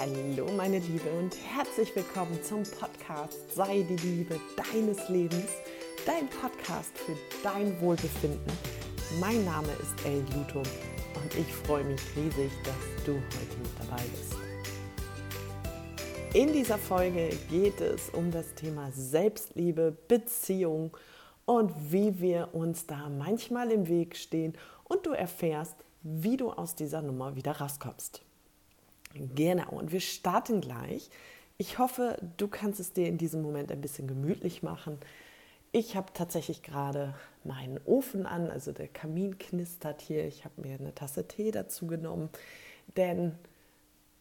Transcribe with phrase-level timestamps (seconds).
[0.00, 5.50] Hallo meine Liebe und herzlich willkommen zum Podcast Sei die Liebe deines Lebens,
[6.06, 8.50] dein Podcast für dein Wohlbefinden.
[9.20, 14.02] Mein Name ist El Lutum und ich freue mich riesig, dass du heute mit dabei
[14.12, 14.36] bist.
[16.34, 20.96] In dieser Folge geht es um das Thema Selbstliebe, Beziehung
[21.44, 24.54] und wie wir uns da manchmal im Weg stehen
[24.84, 28.22] und du erfährst, wie du aus dieser Nummer wieder rauskommst.
[29.14, 31.10] Genau, und wir starten gleich.
[31.58, 34.98] Ich hoffe, du kannst es dir in diesem Moment ein bisschen gemütlich machen.
[35.72, 40.26] Ich habe tatsächlich gerade meinen Ofen an, also der Kamin knistert hier.
[40.26, 42.28] Ich habe mir eine Tasse Tee dazu genommen,
[42.96, 43.34] denn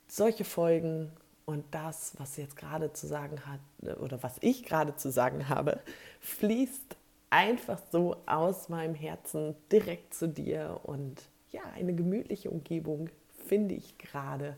[0.07, 1.11] solche Folgen
[1.45, 5.79] und das, was jetzt gerade zu sagen hat oder was ich gerade zu sagen habe,
[6.19, 6.95] fließt
[7.31, 11.21] einfach so aus meinem Herzen direkt zu dir und
[11.51, 13.09] ja, eine gemütliche Umgebung
[13.47, 14.55] finde ich gerade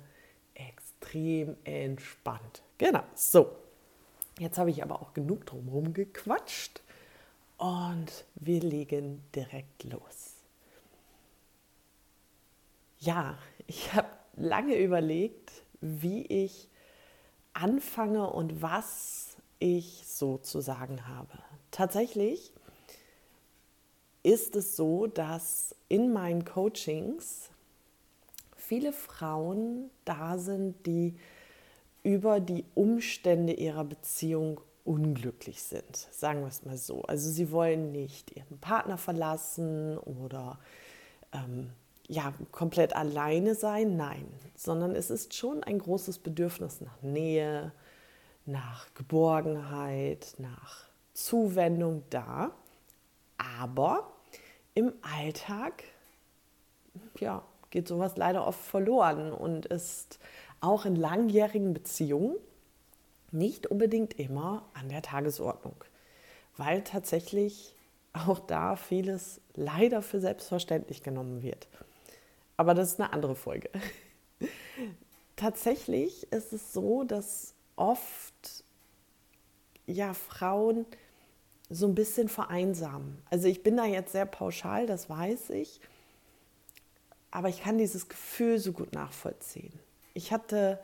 [1.12, 2.64] extrem entspannt.
[2.78, 3.56] Genau, so.
[4.40, 6.82] Jetzt habe ich aber auch genug drumherum gequatscht
[7.58, 10.38] und wir legen direkt los.
[13.00, 16.70] Ja, ich habe lange überlegt, wie ich
[17.54, 21.38] anfange und was ich so zu sagen habe.
[21.72, 22.54] Tatsächlich
[24.24, 27.51] ist es so, dass in meinen Coachings
[28.72, 31.18] viele Frauen da sind, die
[32.04, 37.02] über die Umstände ihrer Beziehung unglücklich sind, sagen wir es mal so.
[37.02, 40.58] Also sie wollen nicht ihren Partner verlassen oder
[41.34, 41.72] ähm,
[42.08, 47.74] ja, komplett alleine sein, nein, sondern es ist schon ein großes Bedürfnis nach Nähe,
[48.46, 52.52] nach Geborgenheit, nach Zuwendung da.
[53.38, 54.14] Aber
[54.76, 55.84] im Alltag
[57.20, 60.20] ja, geht sowas leider oft verloren und ist
[60.60, 62.36] auch in langjährigen Beziehungen
[63.32, 65.76] nicht unbedingt immer an der Tagesordnung,
[66.58, 67.76] weil tatsächlich
[68.14, 71.68] auch da vieles leider für selbstverständlich genommen wird.
[72.58, 73.70] Aber das ist eine andere Folge.
[75.36, 78.64] tatsächlich ist es so, dass oft
[79.88, 80.86] ja Frauen
[81.70, 83.18] so ein bisschen vereinsamen.
[83.30, 85.80] Also ich bin da jetzt sehr pauschal, das weiß ich,
[87.32, 89.74] aber ich kann dieses Gefühl so gut nachvollziehen.
[90.14, 90.80] Ich hatte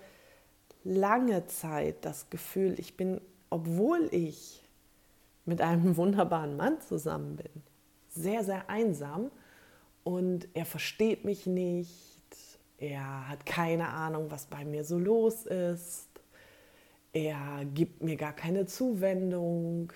[0.83, 3.19] lange Zeit das Gefühl, ich bin,
[3.49, 4.63] obwohl ich
[5.45, 7.63] mit einem wunderbaren Mann zusammen bin,
[8.09, 9.29] sehr, sehr einsam
[10.03, 12.17] und er versteht mich nicht,
[12.77, 16.07] er hat keine Ahnung, was bei mir so los ist,
[17.11, 19.91] er gibt mir gar keine Zuwendung.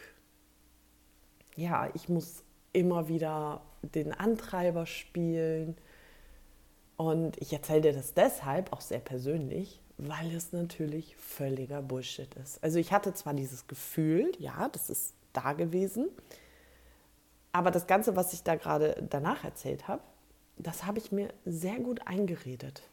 [1.55, 5.75] Ja, ich muss immer wieder den Antreiber spielen
[7.01, 12.63] und ich erzähle dir das deshalb auch sehr persönlich, weil es natürlich völliger Bullshit ist.
[12.63, 16.09] Also ich hatte zwar dieses Gefühl, ja, das ist da gewesen,
[17.53, 20.03] aber das Ganze, was ich da gerade danach erzählt habe,
[20.57, 22.83] das habe ich mir sehr gut eingeredet.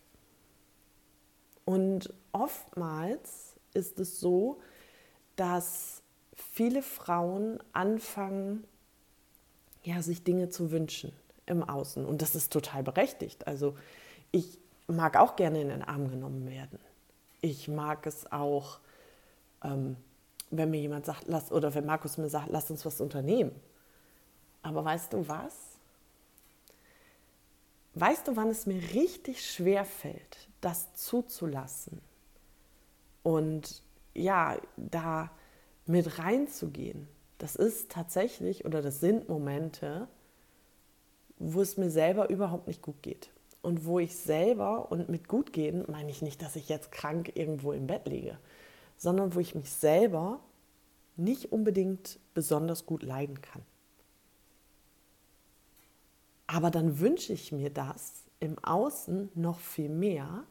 [1.66, 4.58] Und oftmals ist es so,
[5.36, 6.00] dass
[6.32, 8.64] viele Frauen anfangen,
[9.82, 11.12] ja, sich Dinge zu wünschen
[11.48, 12.04] im Außen.
[12.04, 13.46] Und das ist total berechtigt.
[13.46, 13.76] Also
[14.30, 16.78] ich mag auch gerne in den Arm genommen werden.
[17.40, 18.78] Ich mag es auch,
[19.62, 19.96] ähm,
[20.50, 23.52] wenn mir jemand sagt, lass, oder wenn Markus mir sagt, lass uns was unternehmen.
[24.62, 25.54] Aber weißt du was?
[27.94, 32.00] Weißt du, wann es mir richtig schwer fällt, das zuzulassen
[33.22, 33.82] und
[34.14, 35.30] ja, da
[35.86, 37.08] mit reinzugehen?
[37.38, 40.08] Das ist tatsächlich oder das sind Momente,
[41.38, 43.30] wo es mir selber überhaupt nicht gut geht.
[43.62, 47.32] Und wo ich selber, und mit gut gehen meine ich nicht, dass ich jetzt krank
[47.34, 48.38] irgendwo im Bett liege,
[48.96, 50.40] sondern wo ich mich selber
[51.16, 53.62] nicht unbedingt besonders gut leiden kann.
[56.46, 60.44] Aber dann wünsche ich mir das im Außen noch viel mehr,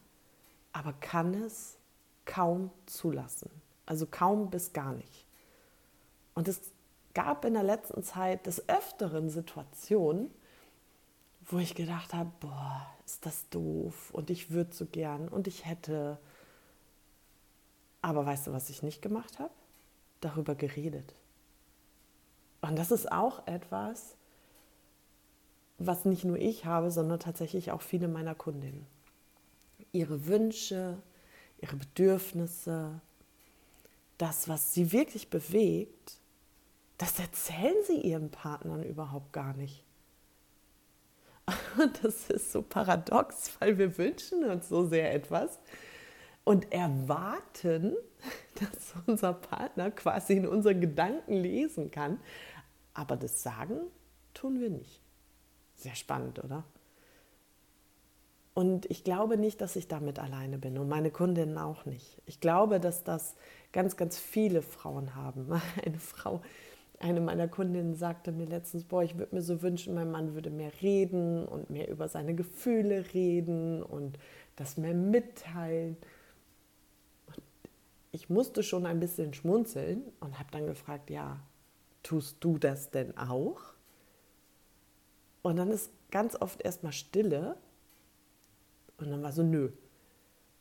[0.72, 1.78] aber kann es
[2.24, 3.50] kaum zulassen.
[3.86, 5.26] Also kaum bis gar nicht.
[6.34, 6.60] Und es
[7.14, 10.30] gab in der letzten Zeit des Öfteren Situationen,
[11.48, 15.64] wo ich gedacht habe, boah, ist das doof und ich würde so gern und ich
[15.64, 16.18] hätte.
[18.02, 19.52] Aber weißt du, was ich nicht gemacht habe?
[20.20, 21.14] Darüber geredet.
[22.60, 24.16] Und das ist auch etwas,
[25.78, 28.86] was nicht nur ich habe, sondern tatsächlich auch viele meiner Kundinnen.
[29.92, 31.00] Ihre Wünsche,
[31.60, 33.00] ihre Bedürfnisse,
[34.18, 36.18] das, was sie wirklich bewegt,
[36.98, 39.84] das erzählen sie ihren Partnern überhaupt gar nicht.
[42.02, 45.58] Das ist so paradox, weil wir wünschen uns so sehr etwas.
[46.44, 47.94] und erwarten,
[48.54, 52.18] dass unser Partner quasi in unseren Gedanken lesen kann.
[52.94, 53.80] Aber das Sagen
[54.34, 55.02] tun wir nicht.
[55.76, 56.64] Sehr spannend, oder?
[58.54, 62.20] Und ich glaube nicht, dass ich damit alleine bin und meine Kundinnen auch nicht.
[62.26, 63.36] Ich glaube, dass das
[63.70, 65.48] ganz, ganz viele Frauen haben.
[65.84, 66.40] Eine Frau,
[67.00, 70.50] eine meiner Kundinnen sagte mir letztens, boah, ich würde mir so wünschen, mein Mann würde
[70.50, 74.18] mehr reden und mehr über seine Gefühle reden und
[74.56, 75.96] das mehr mitteilen.
[77.26, 77.42] Und
[78.10, 81.38] ich musste schon ein bisschen schmunzeln und habe dann gefragt, ja,
[82.02, 83.60] tust du das denn auch?
[85.42, 87.56] Und dann ist ganz oft erstmal Stille
[88.98, 89.70] und dann war so, nö.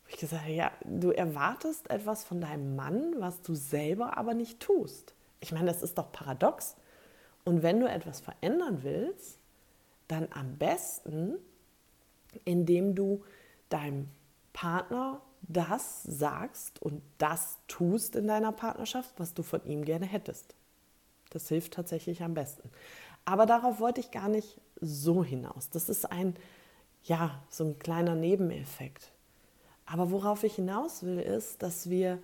[0.09, 5.16] Ich gesagt, ja, du erwartest etwas von deinem Mann, was du selber aber nicht tust.
[5.39, 6.75] Ich meine, das ist doch paradox.
[7.45, 9.39] Und wenn du etwas verändern willst,
[10.07, 11.37] dann am besten,
[12.45, 13.23] indem du
[13.69, 14.09] deinem
[14.53, 20.55] Partner das sagst und das tust in deiner Partnerschaft, was du von ihm gerne hättest.
[21.29, 22.69] Das hilft tatsächlich am besten.
[23.25, 25.69] Aber darauf wollte ich gar nicht so hinaus.
[25.69, 26.35] Das ist ein
[27.07, 29.11] ja, so ein kleiner Nebeneffekt.
[29.85, 32.19] Aber worauf ich hinaus will, ist, dass wir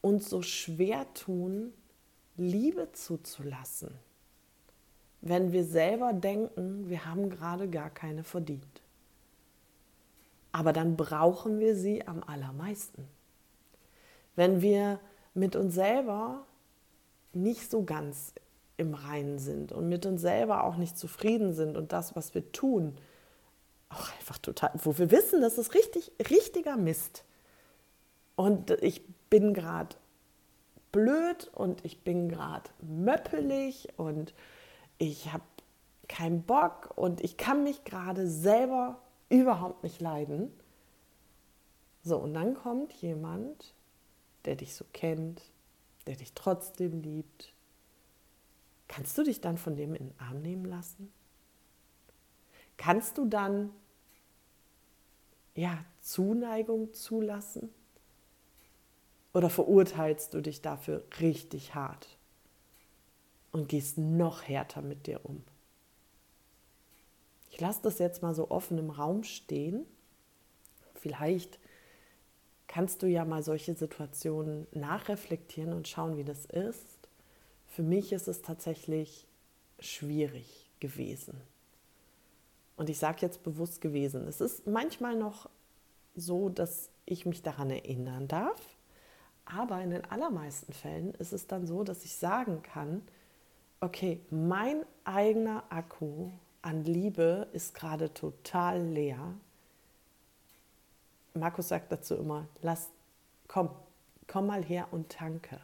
[0.00, 1.72] uns so schwer tun,
[2.38, 3.90] Liebe zuzulassen,
[5.20, 8.80] wenn wir selber denken, wir haben gerade gar keine verdient.
[10.52, 13.08] Aber dann brauchen wir sie am allermeisten.
[14.36, 15.00] Wenn wir
[15.34, 16.46] mit uns selber
[17.32, 18.32] nicht so ganz
[18.76, 22.52] im Reinen sind und mit uns selber auch nicht zufrieden sind und das, was wir
[22.52, 22.96] tun,
[23.88, 27.24] auch einfach total, wo wir wissen, das ist richtig, richtiger Mist.
[28.36, 29.96] Und ich bin gerade
[30.92, 34.34] blöd und ich bin gerade möppelig und
[34.98, 35.44] ich habe
[36.08, 40.50] keinen Bock und ich kann mich gerade selber überhaupt nicht leiden.
[42.02, 43.74] So, und dann kommt jemand,
[44.44, 45.42] der dich so kennt,
[46.06, 47.52] der dich trotzdem liebt.
[48.88, 51.12] Kannst du dich dann von dem in den Arm nehmen lassen?
[52.78, 53.70] Kannst du dann
[55.54, 57.68] ja, Zuneigung zulassen?
[59.38, 62.08] Oder verurteilst du dich dafür richtig hart
[63.52, 65.44] und gehst noch härter mit dir um?
[67.48, 69.86] Ich lasse das jetzt mal so offen im Raum stehen.
[70.96, 71.60] Vielleicht
[72.66, 76.98] kannst du ja mal solche Situationen nachreflektieren und schauen, wie das ist.
[77.68, 79.24] Für mich ist es tatsächlich
[79.78, 81.40] schwierig gewesen.
[82.76, 84.26] Und ich sage jetzt bewusst gewesen.
[84.26, 85.48] Es ist manchmal noch
[86.16, 88.77] so, dass ich mich daran erinnern darf.
[89.50, 93.02] Aber in den allermeisten Fällen ist es dann so, dass ich sagen kann,
[93.80, 96.30] okay, mein eigener Akku
[96.60, 99.34] an Liebe ist gerade total leer.
[101.32, 102.90] Markus sagt dazu immer, lass,
[103.46, 103.70] komm,
[104.26, 105.58] komm mal her und tanke.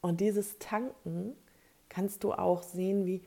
[0.00, 1.36] Und dieses Tanken
[1.88, 3.22] kannst du auch sehen, wie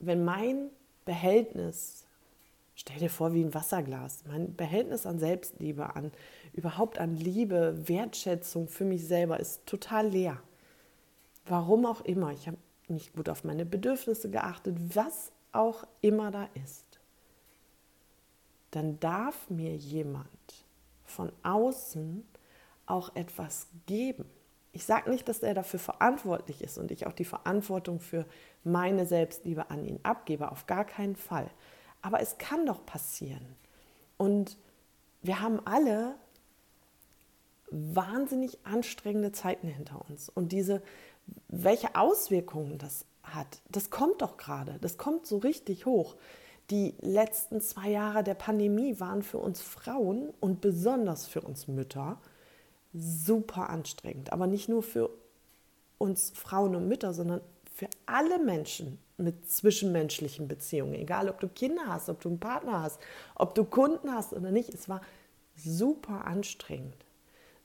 [0.00, 0.70] wenn mein
[1.04, 2.05] Behältnis,
[2.76, 6.12] stell dir vor wie ein Wasserglas, mein Behältnis an Selbstliebe, an
[6.52, 10.40] überhaupt an Liebe, Wertschätzung für mich selber ist total leer.
[11.46, 12.58] Warum auch immer, ich habe
[12.88, 16.84] nicht gut auf meine Bedürfnisse geachtet, was auch immer da ist,
[18.70, 20.28] dann darf mir jemand
[21.04, 22.24] von außen
[22.84, 24.26] auch etwas geben.
[24.72, 28.26] Ich sage nicht, dass er dafür verantwortlich ist und ich auch die Verantwortung für
[28.64, 31.50] meine Selbstliebe an ihn abgebe, auf gar keinen Fall.
[32.06, 33.44] Aber es kann doch passieren.
[34.16, 34.56] Und
[35.22, 36.14] wir haben alle
[37.72, 40.28] wahnsinnig anstrengende Zeiten hinter uns.
[40.28, 40.82] Und diese,
[41.48, 46.14] welche Auswirkungen das hat, das kommt doch gerade, das kommt so richtig hoch.
[46.70, 52.20] Die letzten zwei Jahre der Pandemie waren für uns Frauen und besonders für uns Mütter
[52.94, 54.32] super anstrengend.
[54.32, 55.10] Aber nicht nur für
[55.98, 57.40] uns Frauen und Mütter, sondern
[57.74, 60.94] für alle Menschen mit zwischenmenschlichen Beziehungen.
[60.94, 63.00] Egal, ob du Kinder hast, ob du einen Partner hast,
[63.34, 64.74] ob du Kunden hast oder nicht.
[64.74, 65.00] Es war
[65.56, 66.96] super anstrengend.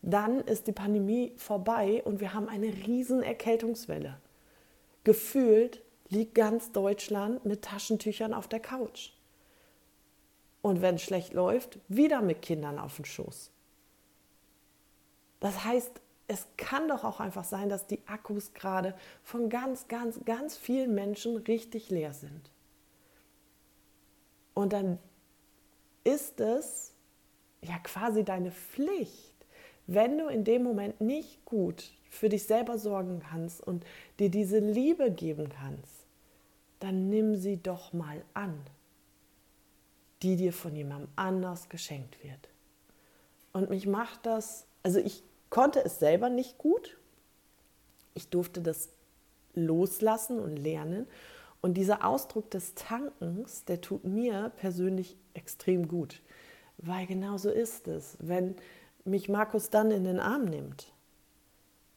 [0.02, 4.18] Dann ist die Pandemie vorbei und wir haben eine riesen Erkältungswelle.
[5.04, 9.12] Gefühlt liegt ganz Deutschland mit Taschentüchern auf der Couch.
[10.62, 13.52] Und wenn es schlecht läuft, wieder mit Kindern auf dem Schoß.
[15.40, 20.24] Das heißt, es kann doch auch einfach sein, dass die Akkus gerade von ganz, ganz,
[20.24, 22.50] ganz vielen Menschen richtig leer sind.
[24.54, 24.98] Und dann
[26.06, 26.94] ist es
[27.62, 29.36] ja quasi deine Pflicht,
[29.88, 33.86] wenn du in dem Moment nicht gut für dich selber sorgen kannst und
[34.18, 36.06] dir diese Liebe geben kannst,
[36.80, 38.58] dann nimm sie doch mal an.
[40.22, 42.50] die dir von jemandem anders geschenkt wird.
[43.54, 46.98] Und mich macht das, also ich konnte es selber nicht gut.
[48.16, 48.90] Ich durfte das
[49.54, 51.06] loslassen und lernen.
[51.62, 56.24] Und dieser Ausdruck des Tankens, der tut mir persönlich extrem gut.
[56.80, 58.18] Weil genau so ist es.
[58.20, 58.56] Wenn
[59.06, 60.92] mich Markus dann in den Arm nimmt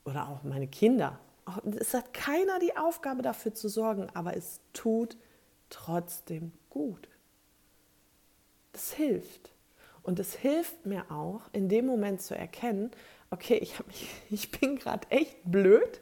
[0.05, 1.19] oder auch meine Kinder,
[1.79, 5.17] es hat keiner die Aufgabe dafür zu sorgen, aber es tut
[5.71, 7.09] trotzdem gut.
[8.73, 9.53] Das hilft.
[10.03, 12.91] Und es hilft mir auch, in dem Moment zu erkennen,
[13.35, 16.01] okay, ich, mich, ich bin gerade echt blöd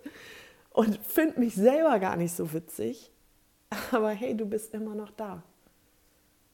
[0.70, 3.10] und finde mich selber gar nicht so witzig,
[3.90, 5.42] aber hey, du bist immer noch da.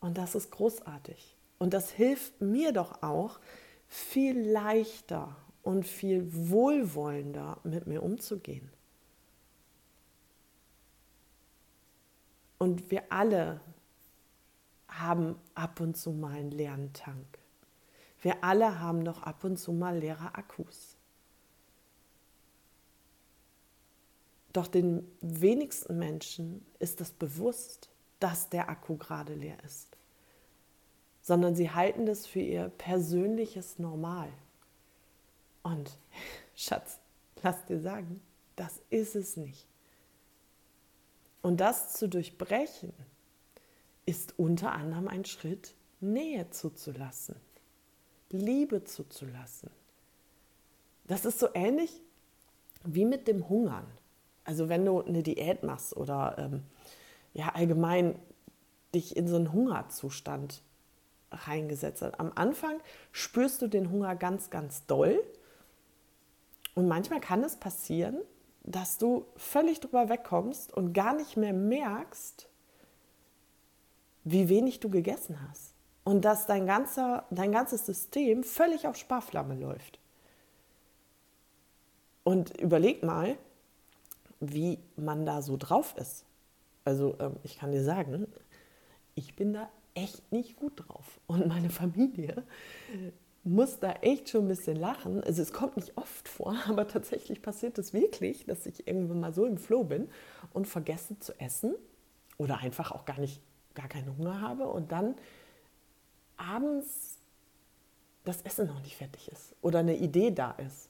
[0.01, 1.37] Und das ist großartig.
[1.59, 3.41] Und das hilft mir doch auch,
[3.89, 8.71] viel leichter und viel wohlwollender mit mir umzugehen.
[12.59, 13.61] Und wir alle
[14.89, 17.38] haben ab und zu mal einen leeren Tank.
[18.21, 20.97] Wir alle haben doch ab und zu mal leere Akkus.
[24.53, 29.97] Doch den wenigsten Menschen ist es bewusst, dass der Akku gerade leer ist,
[31.21, 34.29] sondern sie halten das für ihr persönliches Normal.
[35.63, 35.97] Und
[36.57, 36.99] Schatz,
[37.43, 38.21] lass dir sagen,
[38.57, 39.67] das ist es nicht.
[41.43, 42.93] Und das zu durchbrechen,
[44.07, 47.37] ist unter anderem ein Schritt, Nähe zuzulassen,
[48.31, 49.71] Liebe zuzulassen.
[51.07, 52.03] Das ist so ähnlich
[52.85, 53.87] wie mit dem Hungern.
[54.45, 56.63] Also wenn du eine Diät machst oder ähm,
[57.33, 58.19] ja allgemein
[58.95, 60.63] dich in so einen Hungerzustand
[61.31, 62.19] reingesetzt hast.
[62.19, 62.81] Am Anfang
[63.13, 65.23] spürst du den Hunger ganz, ganz doll.
[66.75, 68.19] Und manchmal kann es passieren,
[68.63, 72.49] dass du völlig drüber wegkommst und gar nicht mehr merkst,
[74.25, 75.75] wie wenig du gegessen hast.
[76.09, 79.99] Und dass dein, ganzer, dein ganzes System völlig auf Sparflamme läuft.
[82.25, 83.37] Und überleg mal,
[84.41, 86.25] wie man da so drauf ist.
[86.87, 88.27] Also ähm, ich kann dir sagen,
[89.17, 91.21] ich bin da echt nicht gut drauf.
[91.27, 92.43] Und meine Familie
[93.45, 95.23] muss da echt schon ein bisschen lachen.
[95.23, 99.35] Also es kommt nicht oft vor, aber tatsächlich passiert es wirklich, dass ich irgendwann mal
[99.35, 100.09] so im Flow bin
[100.55, 101.75] und vergesse zu essen
[102.39, 103.43] oder einfach auch gar nicht,
[103.75, 105.15] gar keinen Hunger habe und dann
[106.39, 107.19] abends
[108.25, 110.89] das Essen noch nicht fertig ist oder eine Idee da ist.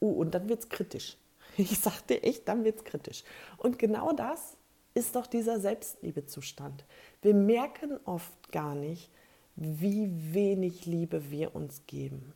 [0.00, 1.16] Oh, und dann wird es kritisch.
[1.58, 3.24] Ich sagte echt, dann wird es kritisch.
[3.56, 4.56] Und genau das
[4.94, 6.84] ist doch dieser Selbstliebezustand.
[7.22, 9.10] Wir merken oft gar nicht,
[9.56, 12.34] wie wenig Liebe wir uns geben.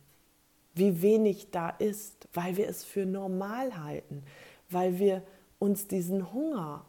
[0.73, 4.23] Wie wenig da ist, weil wir es für normal halten,
[4.69, 5.23] weil wir
[5.59, 6.85] uns diesen Hunger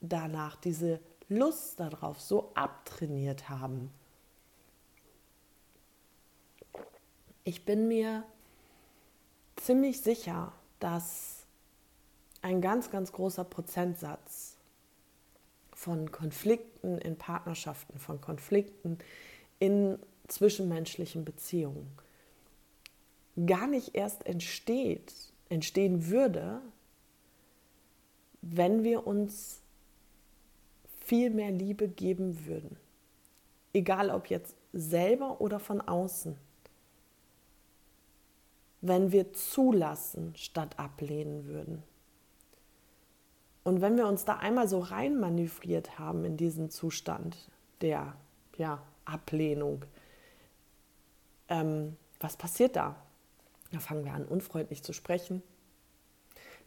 [0.00, 3.90] danach, diese Lust darauf so abtrainiert haben.
[7.44, 8.24] Ich bin mir
[9.56, 11.44] ziemlich sicher, dass
[12.40, 14.56] ein ganz, ganz großer Prozentsatz
[15.72, 18.98] von Konflikten in Partnerschaften, von Konflikten
[19.58, 21.90] in zwischenmenschlichen Beziehungen
[23.46, 25.12] gar nicht erst entsteht,
[25.48, 26.60] entstehen würde,
[28.42, 29.60] wenn wir uns
[31.04, 32.76] viel mehr Liebe geben würden.
[33.72, 36.36] Egal ob jetzt selber oder von außen.
[38.82, 41.82] Wenn wir zulassen statt ablehnen würden.
[43.64, 47.48] Und wenn wir uns da einmal so reinmanövriert haben in diesen Zustand
[47.80, 48.14] der
[48.58, 49.84] ja, Ablehnung,
[51.48, 52.96] ähm, was passiert da?
[53.70, 55.42] Da fangen wir an, unfreundlich zu sprechen.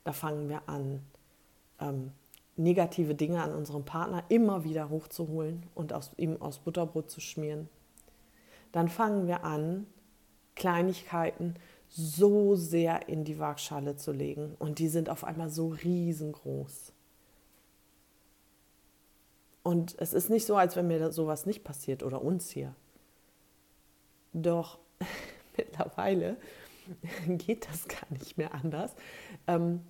[0.03, 1.01] Da fangen wir an,
[1.79, 2.11] ähm,
[2.55, 7.69] negative Dinge an unserem Partner immer wieder hochzuholen und aus, ihm aus Butterbrot zu schmieren.
[8.71, 9.87] Dann fangen wir an,
[10.55, 11.55] Kleinigkeiten
[11.97, 16.91] so sehr in die Waagschale zu legen und die sind auf einmal so riesengroß.
[19.63, 22.75] Und es ist nicht so, als wenn mir sowas nicht passiert oder uns hier.
[24.33, 24.77] Doch
[25.57, 26.35] mittlerweile
[27.27, 28.93] geht das gar nicht mehr anders.
[29.47, 29.81] Ähm,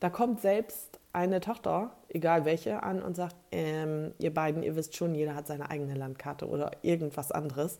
[0.00, 4.96] da kommt selbst eine Tochter, egal welche, an und sagt, ähm, ihr beiden, ihr wisst
[4.96, 7.78] schon, jeder hat seine eigene Landkarte oder irgendwas anderes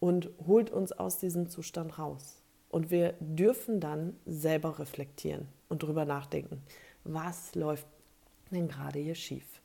[0.00, 2.39] und holt uns aus diesem Zustand raus.
[2.70, 6.62] Und wir dürfen dann selber reflektieren und darüber nachdenken,
[7.04, 7.86] was läuft
[8.50, 9.60] denn gerade hier schief.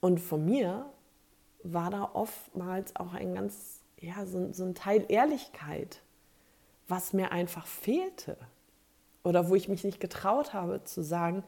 [0.00, 0.86] Und von mir
[1.62, 6.02] war da oftmals auch ein ganz, ja, so, so ein Teil Ehrlichkeit,
[6.86, 8.36] was mir einfach fehlte.
[9.24, 11.44] Oder wo ich mich nicht getraut habe zu sagen,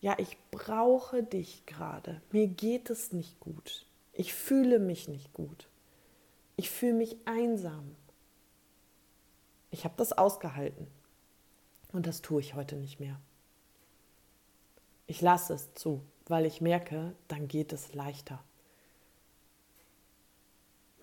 [0.00, 2.20] ja, ich brauche dich gerade.
[2.30, 3.86] Mir geht es nicht gut.
[4.12, 5.68] Ich fühle mich nicht gut.
[6.56, 7.96] Ich fühle mich einsam.
[9.70, 10.86] Ich habe das ausgehalten.
[11.92, 13.18] Und das tue ich heute nicht mehr.
[15.06, 18.42] Ich lasse es zu, weil ich merke, dann geht es leichter.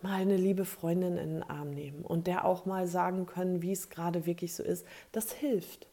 [0.01, 3.71] Mal eine liebe Freundin in den Arm nehmen und der auch mal sagen können, wie
[3.71, 5.87] es gerade wirklich so ist, das hilft.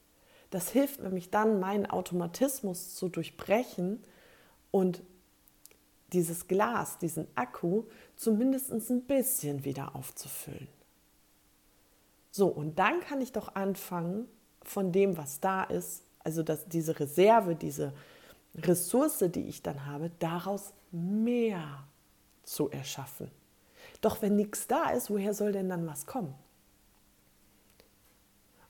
[0.50, 4.04] Das hilft nämlich dann, meinen Automatismus zu durchbrechen
[4.70, 5.02] und
[6.12, 7.84] dieses Glas, diesen Akku
[8.16, 10.68] zumindest ein bisschen wieder aufzufüllen.
[12.32, 14.26] So, und dann kann ich doch anfangen,
[14.64, 17.92] von dem, was da ist, also dass diese Reserve, diese
[18.54, 21.84] Ressource, die ich dann habe, daraus mehr
[22.42, 23.30] zu erschaffen.
[24.00, 26.34] Doch wenn nichts da ist, woher soll denn dann was kommen?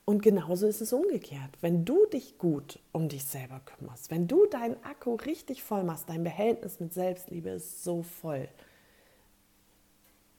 [0.04, 1.50] Und genauso ist es umgekehrt.
[1.61, 6.09] Wenn du dich gut um dich selber kümmerst, wenn du deinen Akku richtig voll machst,
[6.09, 8.49] dein Behältnis mit Selbstliebe ist so voll,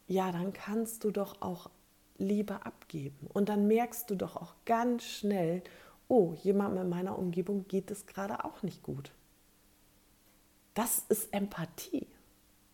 [0.07, 1.69] ja, dann kannst du doch auch
[2.17, 3.27] Liebe abgeben.
[3.33, 5.63] Und dann merkst du doch auch ganz schnell,
[6.07, 9.11] oh, jemandem in meiner Umgebung geht es gerade auch nicht gut.
[10.73, 12.07] Das ist Empathie.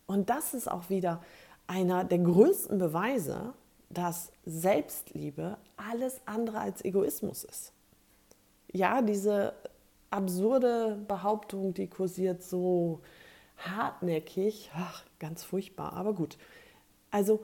[0.08, 1.22] Und das ist auch wieder
[1.68, 3.54] einer der größten Beweise,
[3.90, 7.74] dass Selbstliebe alles andere als Egoismus ist.
[8.72, 9.54] Ja, diese
[10.10, 13.02] absurde Behauptung, die kursiert so
[13.58, 16.38] hartnäckig, ach, ganz furchtbar, aber gut.
[17.12, 17.44] Also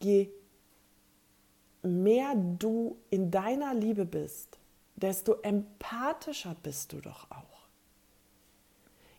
[0.00, 0.30] je
[1.82, 4.58] mehr du in deiner Liebe bist,
[4.96, 7.68] desto empathischer bist du doch auch.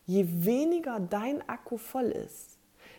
[0.06, 2.58] Je weniger dein Akku voll ist,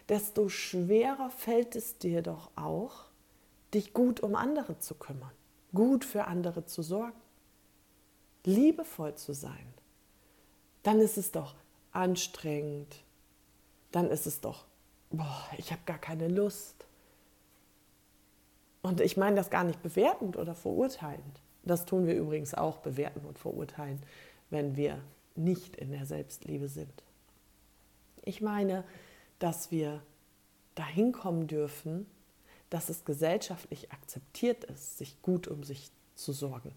[0.10, 3.05] desto schwerer fällt es dir doch auch,
[3.74, 5.31] dich gut um andere zu kümmern,
[5.74, 7.19] gut für andere zu sorgen,
[8.43, 9.74] liebevoll zu sein.
[10.84, 11.55] Dann ist es doch
[11.91, 13.03] anstrengend,
[13.91, 14.65] dann ist es doch,
[15.10, 16.85] boah, ich habe gar keine Lust,
[18.86, 21.42] und ich meine das gar nicht bewertend oder verurteilend.
[21.64, 24.00] Das tun wir übrigens auch, bewerten und verurteilen,
[24.51, 25.01] wenn wir
[25.36, 27.03] nicht in der Selbstliebe sind.
[28.24, 28.83] Ich meine,
[29.40, 30.03] dass wir
[30.75, 32.05] dahin kommen dürfen,
[32.70, 36.72] dass es gesellschaftlich akzeptiert ist, sich gut um sich zu sorgen,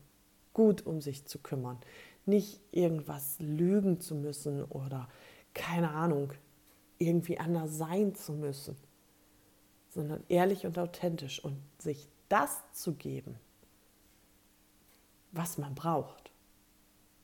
[0.54, 1.76] gut um sich zu kümmern,
[2.24, 5.10] nicht irgendwas lügen zu müssen oder
[5.52, 6.32] keine Ahnung,
[6.96, 8.76] irgendwie anders sein zu müssen
[9.88, 13.36] sondern ehrlich und authentisch und sich das zu geben,
[15.32, 16.30] was man braucht.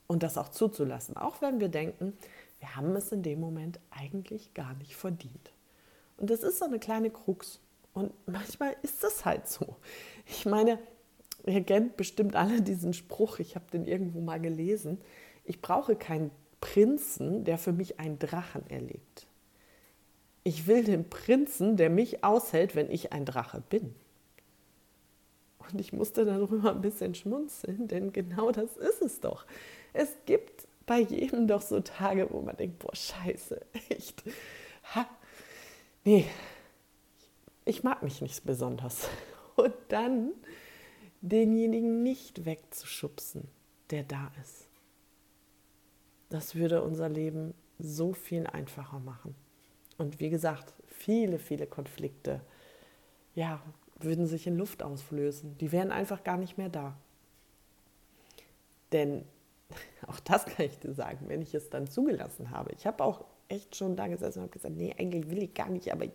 [0.07, 2.13] Und das auch zuzulassen, auch wenn wir denken,
[2.59, 5.51] wir haben es in dem Moment eigentlich gar nicht verdient.
[6.17, 7.59] Und das ist so eine kleine Krux.
[7.93, 9.75] Und manchmal ist es halt so.
[10.27, 10.79] Ich meine,
[11.45, 15.01] ihr kennt bestimmt alle diesen Spruch, ich habe den irgendwo mal gelesen.
[15.43, 19.27] Ich brauche keinen Prinzen, der für mich einen Drachen erlebt
[20.45, 23.95] ich will den Prinzen, der mich aushält, wenn ich ein Drache bin.
[25.57, 29.47] Und ich musste darüber ein bisschen schmunzeln, denn genau das ist es doch.
[29.91, 34.23] Es gibt bei jedem doch so Tage, wo man denkt, boah, scheiße, echt.
[34.93, 35.09] Ha,
[36.03, 36.27] nee,
[37.65, 39.09] ich mag mich nicht besonders.
[39.55, 40.31] Und dann
[41.21, 43.47] denjenigen nicht wegzuschubsen,
[43.89, 44.67] der da ist.
[46.29, 49.33] Das würde unser Leben so viel einfacher machen.
[49.97, 52.41] Und wie gesagt, viele, viele Konflikte,
[53.33, 53.61] ja,
[53.97, 55.57] würden sich in Luft auslösen.
[55.57, 56.97] Die wären einfach gar nicht mehr da.
[58.91, 59.25] Denn
[60.07, 62.71] auch das kann ich dir sagen, wenn ich es dann zugelassen habe.
[62.73, 65.69] Ich habe auch echt schon da gesessen und habe gesagt, nee, eigentlich will ich gar
[65.69, 66.11] nicht, aber ich.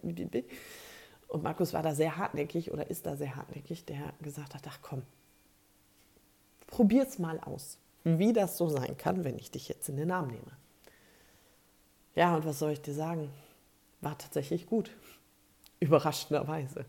[1.29, 4.79] Und Markus war da sehr hartnäckig oder ist da sehr hartnäckig, der gesagt hat, ach
[4.83, 5.03] komm,
[6.67, 10.29] probier's mal aus, wie das so sein kann, wenn ich dich jetzt in den Arm
[10.29, 10.53] nehme.
[12.17, 13.31] Ja, und was soll ich dir sagen?
[14.01, 14.91] War tatsächlich gut.
[15.81, 16.85] Überraschenderweise.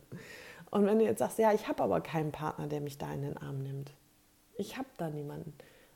[0.69, 3.21] Und wenn du jetzt sagst, ja, ich habe aber keinen Partner, der mich da in
[3.21, 3.91] den Arm nimmt.
[4.58, 5.54] Ich habe da niemanden.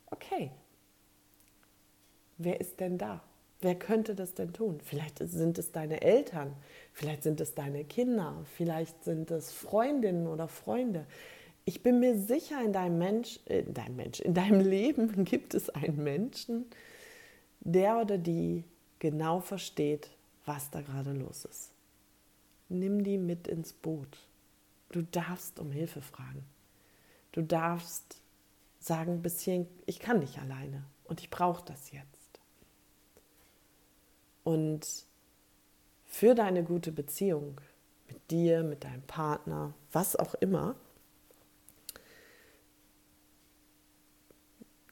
[0.08, 0.52] Okay.
[2.38, 3.22] Wer ist denn da?
[3.62, 4.80] Wer könnte das denn tun?
[4.84, 6.54] Vielleicht sind es deine Eltern,
[6.92, 11.06] vielleicht sind es deine Kinder, vielleicht sind es Freundinnen oder Freunde.
[11.64, 15.70] Ich bin mir sicher, in deinem Mensch, in deinem Mensch, in deinem Leben gibt es
[15.70, 16.66] einen Menschen,
[17.62, 18.66] der oder die
[19.00, 20.10] genau versteht,
[20.46, 21.72] was da gerade los ist.
[22.70, 24.18] Nimm die mit ins Boot.
[24.90, 26.46] Du darfst um Hilfe fragen.
[27.32, 28.22] Du darfst
[28.80, 32.40] sagen, bisschen, ich kann nicht alleine und ich brauche das jetzt.
[34.44, 35.06] Und
[36.06, 37.60] für deine gute Beziehung
[38.08, 40.76] mit dir, mit deinem Partner, was auch immer,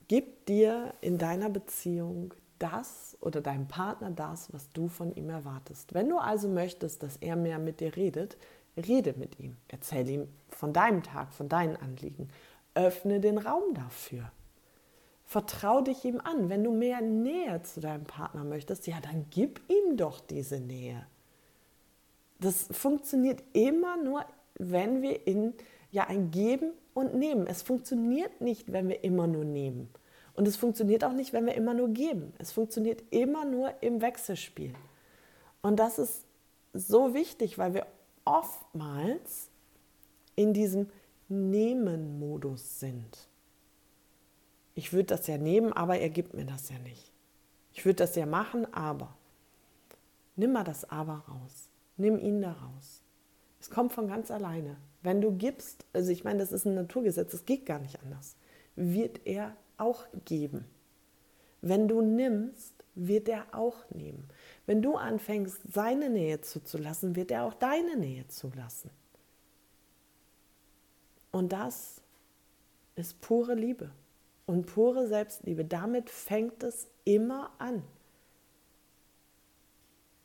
[0.07, 5.93] gib dir in deiner Beziehung das oder deinem Partner das, was du von ihm erwartest.
[5.93, 8.37] Wenn du also möchtest, dass er mehr mit dir redet,
[8.77, 9.57] rede mit ihm.
[9.67, 12.29] Erzähl ihm von deinem Tag, von deinen Anliegen.
[12.75, 14.31] Öffne den Raum dafür.
[15.25, 16.49] Vertrau dich ihm an.
[16.49, 21.05] Wenn du mehr Nähe zu deinem Partner möchtest, ja, dann gib ihm doch diese Nähe.
[22.39, 25.53] Das funktioniert immer nur, wenn wir in
[25.91, 27.47] ja ein Geben und Nehmen.
[27.47, 29.89] Es funktioniert nicht, wenn wir immer nur nehmen.
[30.35, 32.33] Und es funktioniert auch nicht, wenn wir immer nur geben.
[32.39, 34.73] Es funktioniert immer nur im Wechselspiel.
[35.61, 36.25] Und das ist
[36.73, 37.85] so wichtig, weil wir
[38.25, 39.49] oftmals
[40.35, 40.89] in diesem
[41.29, 43.27] Nehmen-Modus sind.
[44.75, 47.11] Ich würde das ja nehmen, aber er gibt mir das ja nicht.
[47.73, 49.15] Ich würde das ja machen, aber.
[50.35, 51.69] Nimm mal das Aber raus.
[51.97, 53.03] Nimm ihn da raus.
[53.59, 54.77] Es kommt von ganz alleine.
[55.03, 58.35] Wenn du gibst, also ich meine, das ist ein Naturgesetz, es geht gar nicht anders,
[58.75, 60.65] wird er auch geben.
[61.61, 64.27] Wenn du nimmst, wird er auch nehmen.
[64.65, 68.91] Wenn du anfängst, seine Nähe zuzulassen, wird er auch deine Nähe zulassen.
[71.31, 72.01] Und das
[72.95, 73.89] ist pure Liebe
[74.45, 75.65] und pure Selbstliebe.
[75.65, 77.83] Damit fängt es immer an.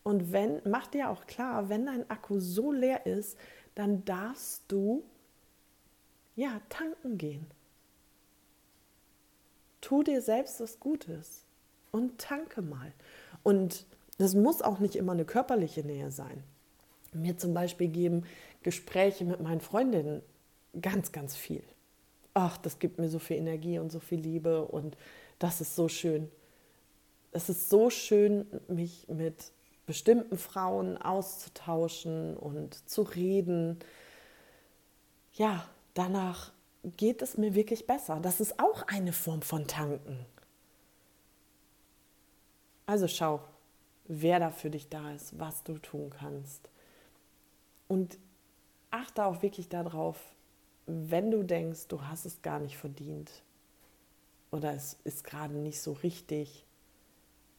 [0.03, 3.39] Und wenn, mach dir auch klar, wenn dein Akku so leer ist,
[3.75, 5.05] dann darfst du
[6.35, 7.47] ja tanken gehen.
[9.81, 11.45] Tu dir selbst was Gutes
[11.91, 12.93] und tanke mal.
[13.43, 13.87] Und
[14.19, 16.43] das muss auch nicht immer eine körperliche Nähe sein.
[17.12, 18.25] Mir zum Beispiel geben
[18.62, 20.23] Gespräche mit meinen Freundinnen
[20.81, 21.62] ganz, ganz viel.
[22.35, 24.97] Ach, das gibt mir so viel Energie und so viel Liebe und
[25.38, 26.31] das ist so schön.
[27.33, 29.53] Es ist so schön, mich mit
[29.87, 33.79] bestimmten Frauen auszutauschen und zu reden.
[35.33, 36.53] Ja, danach
[36.85, 38.21] geht es mir wirklich besser.
[38.21, 40.25] Das ist auch eine Form von Tanken.
[42.87, 43.41] Also schau,
[44.07, 46.69] wer da für dich da ist, was du tun kannst.
[47.87, 48.19] Und
[48.91, 50.19] achte auch wirklich darauf,
[50.87, 53.31] wenn du denkst, du hast es gar nicht verdient
[54.51, 56.64] oder es ist gerade nicht so richtig,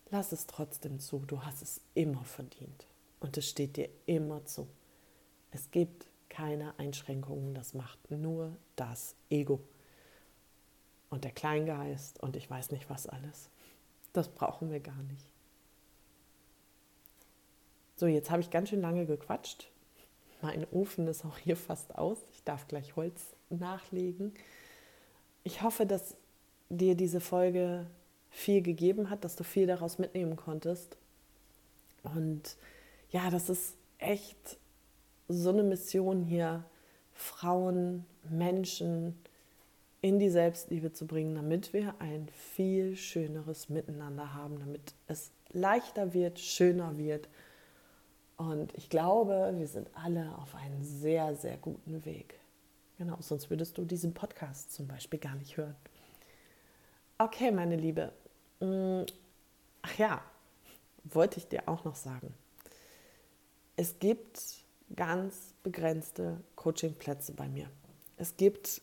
[0.09, 1.19] lass es trotzdem zu.
[1.19, 2.87] Du hast es immer verdient
[3.19, 4.67] und es steht dir immer zu.
[5.51, 9.59] Es gibt keine Einschränkungen, das macht nur das Ego
[11.09, 13.49] und der Kleingeist und ich weiß nicht was alles.
[14.13, 15.25] Das brauchen wir gar nicht.
[17.95, 19.69] So, jetzt habe ich ganz schön lange gequatscht.
[20.41, 22.17] Mein Ofen ist auch hier fast aus.
[22.33, 24.33] Ich darf gleich Holz nachlegen.
[25.43, 26.15] Ich hoffe, dass
[26.69, 27.87] dir diese Folge
[28.29, 30.97] viel gegeben hat, dass du viel daraus mitnehmen konntest.
[32.03, 32.55] Und
[33.11, 34.57] ja, das ist echt
[35.29, 36.65] so eine Mission hier,
[37.13, 39.15] Frauen, Menschen
[40.01, 46.13] in die Selbstliebe zu bringen, damit wir ein viel schöneres Miteinander haben, damit es leichter
[46.13, 47.27] wird, schöner wird.
[48.37, 52.39] Und ich glaube, wir sind alle auf einem sehr, sehr guten Weg.
[52.97, 55.75] Genau, sonst würdest du diesen Podcast zum Beispiel gar nicht hören.
[57.17, 58.13] Okay, meine Liebe.
[58.61, 59.03] Mm,
[59.81, 60.21] ach ja,
[61.03, 62.33] wollte ich dir auch noch sagen.
[63.75, 64.63] Es gibt
[64.95, 67.69] ganz begrenzte Coachingplätze bei mir.
[68.17, 68.81] Es gibt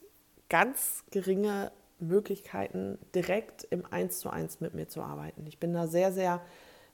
[0.49, 5.47] ganz geringe Möglichkeiten, direkt im Eins zu eins mit mir zu arbeiten.
[5.47, 6.41] Ich bin da sehr, sehr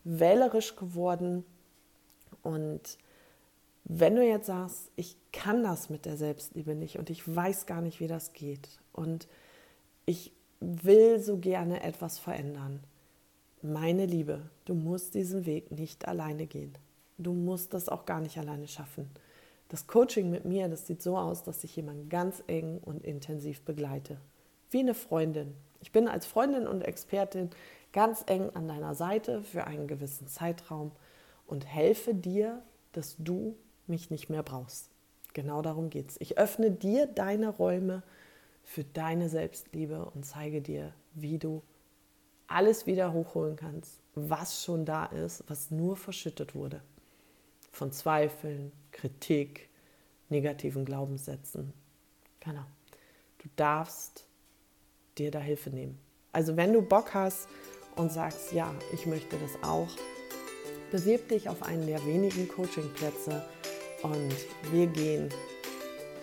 [0.04, 1.44] wählerisch geworden.
[2.42, 2.98] Und
[3.84, 7.80] wenn du jetzt sagst, ich kann das mit der Selbstliebe nicht und ich weiß gar
[7.80, 9.26] nicht, wie das geht und
[10.06, 12.80] ich will so gerne etwas verändern.
[13.62, 16.74] Meine Liebe, du musst diesen Weg nicht alleine gehen.
[17.18, 19.10] Du musst das auch gar nicht alleine schaffen.
[19.68, 23.62] Das Coaching mit mir, das sieht so aus, dass ich jemanden ganz eng und intensiv
[23.62, 24.18] begleite.
[24.70, 25.54] Wie eine Freundin.
[25.80, 27.50] Ich bin als Freundin und Expertin
[27.92, 30.92] ganz eng an deiner Seite für einen gewissen Zeitraum
[31.46, 34.90] und helfe dir, dass du mich nicht mehr brauchst.
[35.34, 36.20] Genau darum geht es.
[36.20, 38.02] Ich öffne dir deine Räume
[38.62, 41.62] für deine Selbstliebe und zeige dir, wie du
[42.46, 46.82] alles wieder hochholen kannst, was schon da ist, was nur verschüttet wurde.
[47.72, 49.68] Von Zweifeln, Kritik,
[50.28, 51.72] negativen Glaubenssätzen.
[52.40, 52.64] Genau.
[53.38, 54.26] Du darfst
[55.18, 55.98] dir da Hilfe nehmen.
[56.32, 57.48] Also wenn du Bock hast
[57.96, 59.88] und sagst, ja, ich möchte das auch,
[60.90, 63.42] bewirb dich auf einen der wenigen Coachingplätze
[64.02, 64.34] und
[64.70, 65.28] wir gehen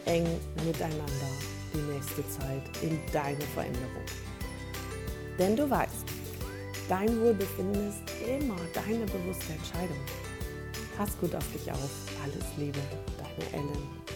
[0.05, 0.25] eng
[0.65, 1.29] miteinander
[1.73, 4.05] die nächste Zeit in deine Veränderung.
[5.37, 6.05] Denn du weißt,
[6.87, 9.97] dein Wohlbefinden ist immer deine bewusste Entscheidung.
[10.99, 11.89] Pass gut auf dich auf.
[12.21, 12.79] Alles Liebe,
[13.17, 14.08] deine Ellen.